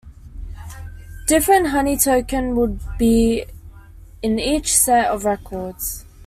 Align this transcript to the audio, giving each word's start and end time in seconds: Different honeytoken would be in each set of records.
Different 1.27 1.67
honeytoken 1.67 2.55
would 2.55 2.79
be 2.97 3.45
in 4.23 4.39
each 4.39 4.75
set 4.75 5.05
of 5.11 5.25
records. 5.25 6.05